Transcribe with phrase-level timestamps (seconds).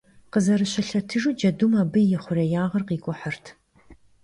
[0.31, 3.45] Khızerışılhetıjju, cedum abı yi xhurêyağır khik'uhırt.